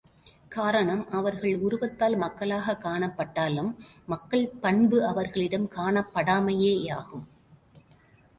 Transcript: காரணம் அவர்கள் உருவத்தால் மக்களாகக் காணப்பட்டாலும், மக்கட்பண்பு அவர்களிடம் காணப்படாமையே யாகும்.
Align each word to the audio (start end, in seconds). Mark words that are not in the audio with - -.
காரணம் 0.49 1.09
அவர்கள் 1.09 1.59
உருவத்தால் 1.59 2.15
மக்களாகக் 2.15 2.85
காணப்பட்டாலும், 2.85 3.75
மக்கட்பண்பு 4.07 4.99
அவர்களிடம் 4.99 5.69
காணப்படாமையே 5.69 6.73
யாகும். 6.81 7.27